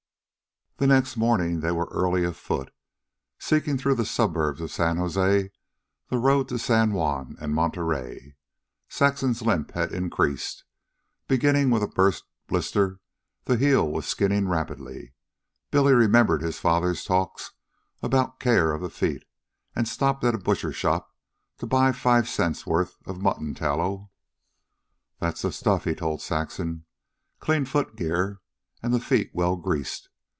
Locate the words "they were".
1.59-1.87